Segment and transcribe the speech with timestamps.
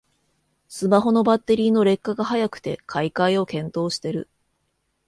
[0.67, 4.29] スマホのバッテリーの劣化が早くて買い替えを検討してる